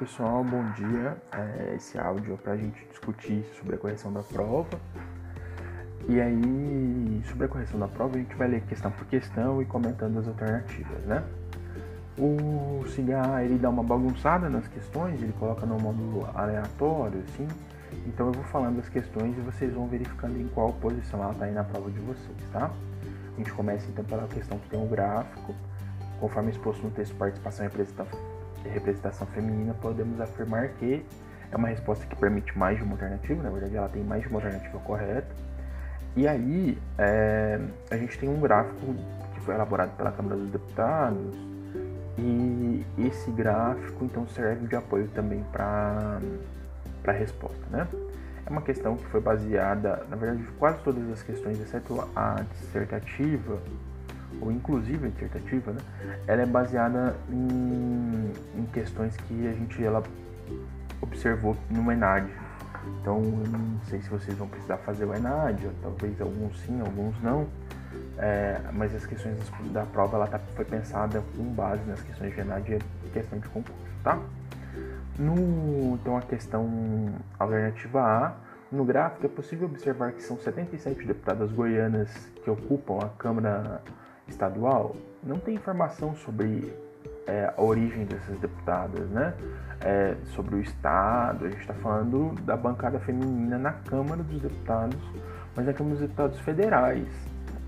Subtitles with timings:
[0.00, 1.14] pessoal, bom dia.
[1.30, 4.80] É, esse áudio é para a gente discutir sobre a correção da prova.
[6.08, 9.66] E aí, sobre a correção da prova, a gente vai ler questão por questão e
[9.66, 11.22] comentando as alternativas, né?
[12.18, 17.46] O CIGA, ele dá uma bagunçada nas questões, ele coloca no módulo aleatório, assim.
[18.06, 21.44] Então eu vou falando as questões e vocês vão verificando em qual posição ela está
[21.44, 22.70] aí na prova de vocês, tá?
[23.34, 25.54] A gente começa então pela questão que tem um gráfico,
[26.18, 31.04] conforme exposto no texto participação e representação representação feminina, podemos afirmar que
[31.50, 34.28] é uma resposta que permite mais de uma alternativa, na verdade ela tem mais de
[34.28, 35.28] uma alternativa correta.
[36.16, 37.60] E aí é,
[37.90, 38.94] a gente tem um gráfico
[39.34, 41.34] que foi elaborado pela Câmara dos Deputados
[42.18, 46.20] e esse gráfico então serve de apoio também para
[47.06, 47.86] a resposta, né?
[48.44, 53.58] É uma questão que foi baseada, na verdade, quase todas as questões, exceto a dissertativa,
[54.40, 55.80] ou inclusive a dissertativa, né,
[56.26, 60.02] ela é baseada em, em questões que a gente ela
[61.00, 62.28] observou no ENAD.
[63.00, 67.20] Então, eu não sei se vocês vão precisar fazer o ENAD, talvez alguns sim, alguns
[67.22, 67.46] não.
[68.18, 69.36] É, mas as questões
[69.72, 73.48] da prova ela tá, foi pensada com base nas questões de ENAD e questão de
[73.48, 74.18] concurso, tá?
[75.18, 78.34] No, então, a questão alternativa A,
[78.70, 82.10] no gráfico é possível observar que são 77 deputadas goianas
[82.42, 83.82] que ocupam a Câmara
[84.30, 86.72] estadual, não tem informação sobre
[87.26, 89.34] é, a origem dessas deputadas, né?
[89.82, 94.98] É, sobre o Estado, a gente está falando da bancada feminina na Câmara dos Deputados,
[95.56, 97.08] mas na Câmara dos Deputados Federais.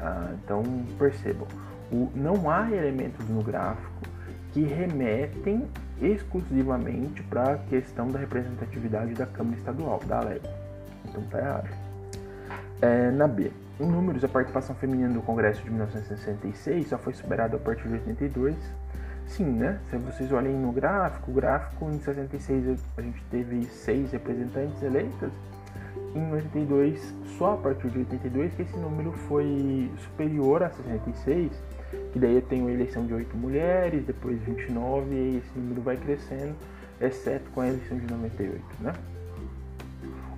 [0.01, 0.63] Ah, então
[0.99, 1.47] percebam,
[1.91, 4.03] o, não há elementos no gráfico
[4.53, 5.69] que remetem
[6.01, 10.49] exclusivamente para a questão da representatividade da Câmara Estadual, da Alego.
[11.09, 11.69] Então tá errado.
[12.81, 17.57] É, na B, em números, a participação feminina do Congresso de 1966 só foi superada
[17.57, 18.55] a partir de 82.
[19.27, 19.81] Sim, né?
[19.89, 25.33] Se vocês olhem no gráfico, o gráfico em 66 a gente teve seis representantes eleitas.
[26.15, 31.51] Em 82, só a partir de 82 que esse número foi superior a 66,
[32.13, 35.97] que daí eu tenho a eleição de 8 mulheres, depois 29 e esse número vai
[35.97, 36.55] crescendo,
[37.01, 38.93] exceto com a eleição de 98, né?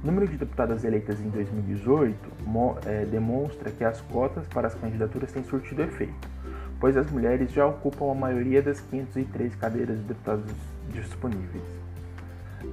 [0.05, 2.15] O número de deputadas eleitas em 2018
[2.85, 6.29] é, demonstra que as cotas para as candidaturas têm surtido efeito,
[6.79, 10.45] pois as mulheres já ocupam a maioria das 503 cadeiras de deputados
[10.91, 11.65] disponíveis.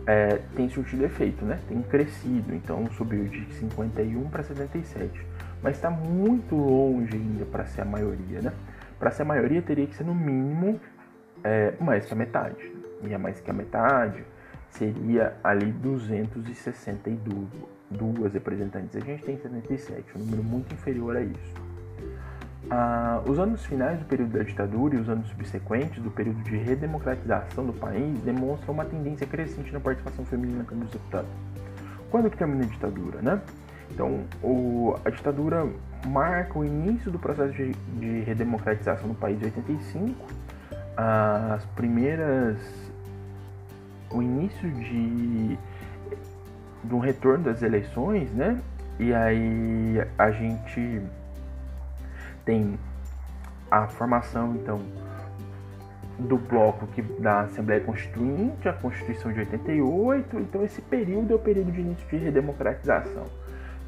[0.06, 1.58] É, tem surtido efeito, né?
[1.70, 5.26] Tem crescido, então subiu de 51 para 77,
[5.64, 8.52] mas está muito longe ainda para ser a maioria, né?
[9.00, 10.82] Para ser a maioria teria que ser no mínimo
[11.46, 12.74] é, mais que a metade,
[13.06, 14.22] e a mais que a metade
[14.72, 18.96] seria ali 262 representantes.
[18.96, 21.72] A gente tem 77, um número muito inferior a isso.
[22.70, 26.56] Ah, os anos finais do período da ditadura e os anos subsequentes do período de
[26.58, 31.32] redemocratização do país demonstram uma tendência crescente na participação feminina na Câmara dos Deputados.
[32.10, 33.42] Quando que termina a ditadura, né?
[33.90, 35.68] Então, o, a ditadura
[36.08, 40.16] marca o início do processo de, de redemocratização no país em 85.
[40.96, 42.58] As primeiras
[44.12, 45.58] o início de,
[46.84, 48.60] de um retorno das eleições, né?
[49.00, 51.02] E aí a gente
[52.46, 52.78] tem
[53.70, 54.82] a formação, então,
[56.20, 61.40] do bloco que da Assembleia Constituinte, a Constituição de 88, então esse período é o
[61.40, 63.26] período de início de redemocratização.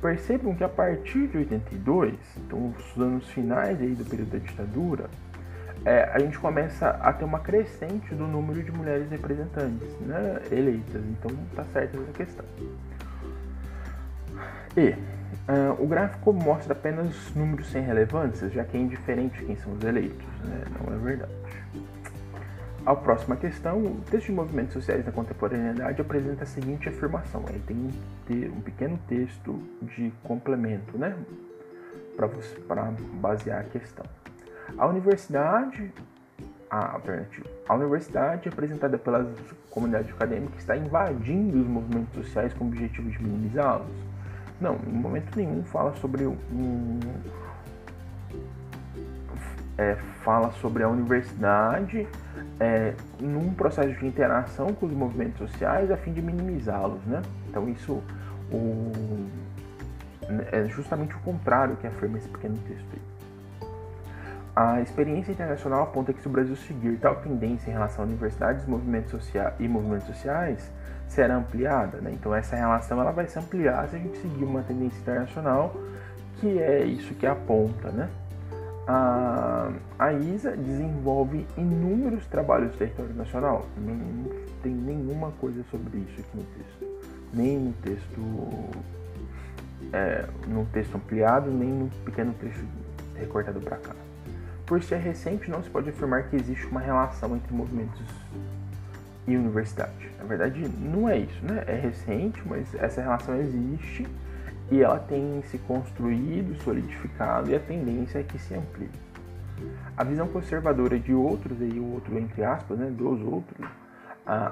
[0.02, 5.10] Percebam que a partir de 82, então os anos finais aí do período da ditadura,
[5.86, 11.04] é, a gente começa a ter uma crescente do número de mulheres representantes né, eleitas.
[11.04, 12.46] Então tá certa essa questão.
[14.78, 19.74] E uh, o gráfico mostra apenas números sem relevância, já que é indiferente quem são
[19.74, 20.26] os eleitos.
[20.44, 20.64] Né?
[20.80, 21.32] Não é verdade.
[22.86, 27.46] A próxima questão, o texto de movimentos sociais da contemporaneidade apresenta a seguinte afirmação.
[27.48, 31.16] Ele tem um, um pequeno texto de complemento, né?
[32.18, 32.92] Para
[33.22, 34.06] basear a questão.
[34.78, 35.92] A universidade,
[36.70, 39.32] a alternativa, a universidade apresentada pela
[39.70, 43.88] comunidade acadêmica está invadindo os movimentos sociais com o objetivo de minimizá-los?
[44.60, 47.00] Não, em momento nenhum fala sobre um
[49.78, 52.08] é, fala sobre a universidade
[52.60, 57.22] é, num processo de interação com os movimentos sociais a fim de minimizá-los, né?
[57.50, 58.02] Então isso
[58.52, 58.92] o,
[60.52, 63.02] é justamente o contrário que afirma esse pequeno texto aí.
[64.56, 68.66] A experiência internacional aponta que se o Brasil seguir tal tendência em relação a universidades
[68.68, 70.72] movimentos e movimentos sociais,
[71.08, 71.98] será ampliada.
[72.00, 72.12] Né?
[72.14, 75.76] Então essa relação ela vai se ampliar se a gente seguir uma tendência internacional,
[76.40, 77.90] que é isso que aponta.
[77.90, 78.10] Né?
[78.88, 79.44] A
[79.98, 83.66] a, ISA desenvolve inúmeros trabalhos do território nacional.
[83.78, 84.30] Não
[84.62, 87.10] tem nenhuma coisa sobre isso aqui no texto.
[87.34, 88.22] Nem no texto,
[89.94, 92.66] é, no texto ampliado, nem no pequeno trecho
[93.16, 93.96] recortado para cá.
[94.66, 98.02] Por ser recente, não se pode afirmar que existe uma relação entre movimentos
[99.28, 100.10] e universidade.
[100.18, 101.64] Na verdade, não é isso, né?
[101.68, 104.08] É recente, mas essa relação existe
[104.72, 108.90] e ela tem se construído, solidificado e a tendência é que se amplie.
[109.96, 113.68] A visão conservadora de outros, e o outro entre aspas, né, dos outros,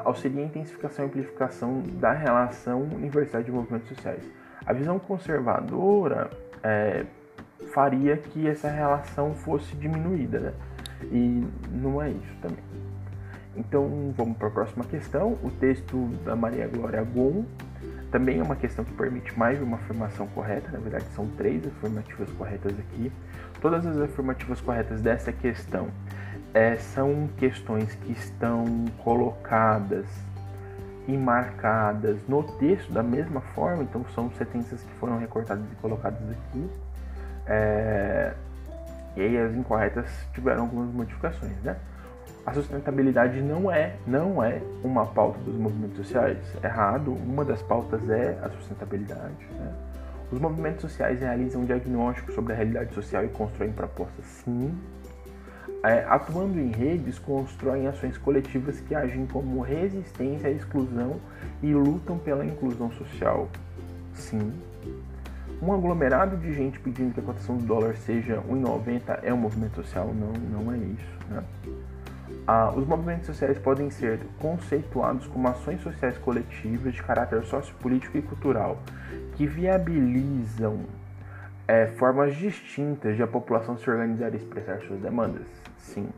[0.04, 4.24] auxilia a intensificação e amplificação da relação universidade e movimentos sociais.
[4.66, 6.30] A visão conservadora
[6.62, 7.06] é,
[7.72, 10.54] faria que essa relação fosse diminuída, né?
[11.12, 12.64] E não é isso também.
[13.56, 15.38] Então vamos para a próxima questão.
[15.44, 17.44] O texto da Maria Glória Gon
[18.12, 20.70] também é uma questão que permite mais de uma afirmação correta.
[20.72, 23.12] Na verdade, são três afirmativas corretas aqui.
[23.62, 25.90] Todas as afirmativas corretas dessa questão
[26.54, 30.06] é, são questões que estão colocadas
[31.08, 33.84] e marcadas no texto da mesma forma.
[33.84, 36.70] Então são sentenças que foram recortadas e colocadas aqui.
[37.48, 38.34] É,
[39.16, 41.76] e aí as incorretas tiveram algumas modificações, né?
[42.46, 46.38] A sustentabilidade não é, não é uma pauta dos movimentos sociais.
[46.64, 49.46] Errado, uma das pautas é a sustentabilidade.
[49.60, 49.74] Né?
[50.32, 54.76] Os movimentos sociais realizam diagnósticos sobre a realidade social e constroem propostas, sim.
[55.84, 61.18] É, atuando em redes, constroem ações coletivas que agem como resistência à exclusão
[61.62, 63.50] e lutam pela inclusão social,
[64.14, 64.52] sim.
[65.62, 69.76] Um aglomerado de gente pedindo que a cotação do dólar seja 1,90 é um movimento
[69.76, 70.08] social?
[70.08, 71.18] Não, não é isso.
[71.30, 71.44] Né?
[72.48, 78.22] Ah, os movimentos sociais podem ser conceituados como ações sociais coletivas de caráter sociopolítico e
[78.24, 78.80] cultural
[79.36, 80.80] que viabilizam
[81.68, 85.46] é, formas distintas de a população se organizar e expressar suas demandas.
[85.78, 86.10] Sim.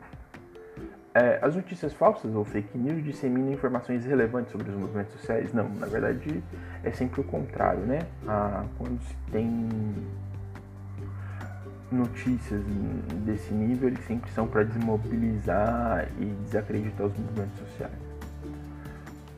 [1.14, 5.54] É, as notícias falsas ou fake news disseminam informações relevantes sobre os movimentos sociais?
[5.54, 6.42] Não, na verdade
[6.82, 8.00] é sempre o contrário, né?
[8.26, 9.70] Ah, quando se tem
[11.92, 12.60] notícias
[13.24, 17.94] desse nível eles sempre são para desmobilizar e desacreditar os movimentos sociais.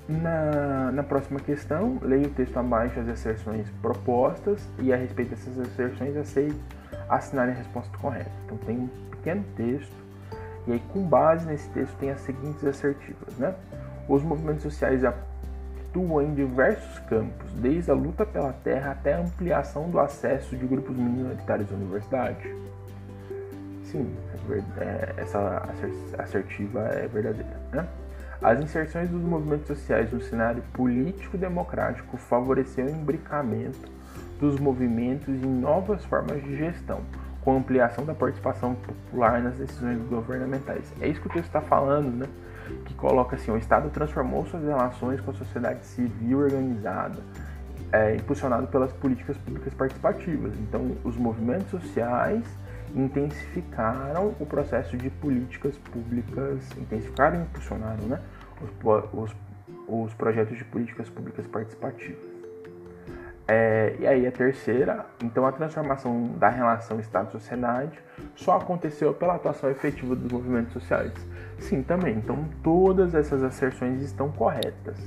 [0.08, 5.58] Na, na próxima questão, leia o texto abaixo as asserções propostas e a respeito dessas
[5.58, 6.56] asserções aceite
[7.06, 8.30] assinar a resposta correta.
[8.46, 10.05] Então tem um pequeno texto
[10.66, 13.54] e aí com base nesse texto tem as seguintes assertivas, né?
[14.08, 19.88] Os movimentos sociais atua em diversos campos, desde a luta pela terra até a ampliação
[19.90, 22.54] do acesso de grupos minoritários à universidade.
[23.84, 24.12] Sim,
[24.50, 25.62] é é, essa
[26.18, 27.56] assertiva é verdadeira.
[27.72, 27.86] Né?
[28.42, 33.88] As inserções dos movimentos sociais no cenário político-democrático favoreceu o imbricamento
[34.38, 37.00] dos movimentos em novas formas de gestão,
[37.46, 40.92] com ampliação da participação popular nas decisões governamentais.
[41.00, 42.26] É isso que o texto está falando, né?
[42.84, 47.22] que coloca assim: o Estado transformou suas relações com a sociedade civil organizada,
[47.92, 50.58] é, impulsionado pelas políticas públicas participativas.
[50.58, 52.42] Então, os movimentos sociais
[52.92, 58.20] intensificaram o processo de políticas públicas, intensificaram e impulsionaram né,
[58.60, 59.36] os, os,
[59.86, 62.35] os projetos de políticas públicas participativas.
[63.48, 67.96] É, e aí a terceira, então a transformação da relação Estado-sociedade
[68.34, 71.12] só aconteceu pela atuação efetiva dos movimentos sociais.
[71.58, 72.16] Sim, também.
[72.16, 74.98] Então todas essas asserções estão corretas.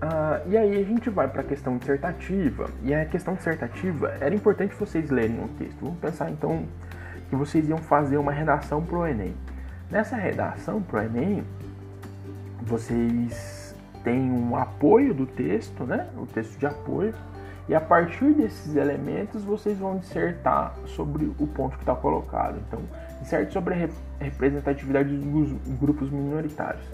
[0.00, 2.70] Ah, e aí a gente vai para a questão dissertativa.
[2.82, 5.80] E a questão dissertativa era importante vocês lerem o texto.
[5.80, 6.64] Vamos pensar então
[7.28, 9.34] que vocês iam fazer uma redação para o Enem.
[9.90, 11.44] Nessa redação para o Enem,
[12.62, 13.55] vocês
[14.06, 16.08] tem um apoio do texto, né?
[16.16, 17.12] O texto de apoio.
[17.68, 22.56] E a partir desses elementos vocês vão dissertar sobre o ponto que está colocado.
[22.68, 22.78] Então,
[23.20, 23.88] disserte sobre a
[24.20, 26.84] representatividade dos grupos minoritários.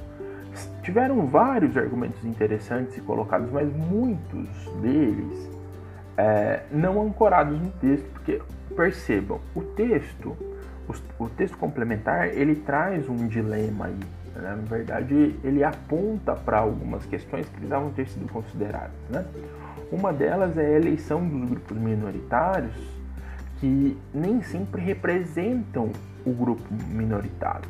[0.83, 4.49] Tiveram vários argumentos interessantes e colocados, mas muitos
[4.81, 5.50] deles
[6.16, 8.40] é, não ancorados no texto, porque
[8.75, 10.35] percebam, o texto,
[10.88, 14.56] o, o texto complementar, ele traz um dilema aí né?
[14.56, 18.90] Na verdade, ele aponta para algumas questões que precisavam ter sido consideradas.
[19.08, 19.24] Né?
[19.90, 22.74] Uma delas é a eleição dos grupos minoritários,
[23.60, 25.90] que nem sempre representam
[26.24, 27.68] o grupo minoritário.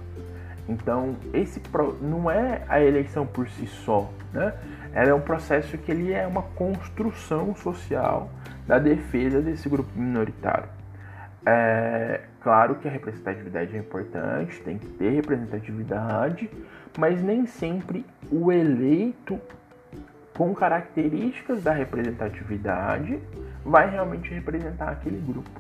[0.69, 1.61] Então, esse
[2.01, 4.55] não é a eleição por si só, né?
[4.95, 8.31] Ela é um processo que ele é uma construção social
[8.67, 10.69] da defesa desse grupo minoritário.
[11.45, 16.51] É, claro que a representatividade é importante, tem que ter representatividade,
[16.99, 19.41] mas nem sempre o eleito
[20.37, 23.19] com características da representatividade
[23.65, 25.51] vai realmente representar aquele grupo.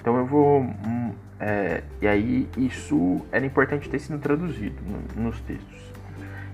[0.00, 5.40] Então eu vou hum, é, e aí isso era importante ter sido traduzido no, nos
[5.40, 5.90] textos.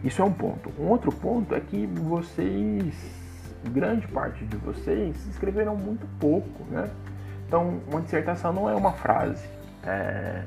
[0.04, 0.70] Isso é um ponto.
[0.78, 2.94] Um outro ponto é que vocês,
[3.72, 6.88] grande parte de vocês, escreveram muito pouco, né?
[7.46, 9.46] Então, uma dissertação não é uma frase.
[9.84, 10.42] É,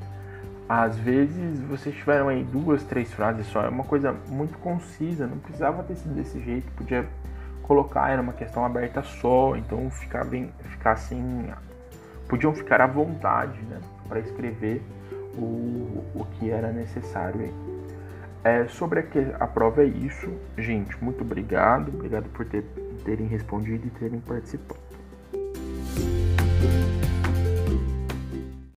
[0.68, 5.38] às vezes vocês tiveram aí duas, três frases só, é uma coisa muito concisa, não
[5.38, 7.04] precisava ter sido desse jeito, podia
[7.62, 11.50] colocar, era uma questão aberta só, então ficar bem, ficar assim,
[12.28, 14.80] podiam ficar à vontade, né, para escrever
[15.36, 17.54] o, o que era necessário aí.
[18.44, 22.62] É, sobre a, que, a prova é isso, gente, muito obrigado, obrigado por ter,
[23.04, 24.89] terem respondido e terem participado.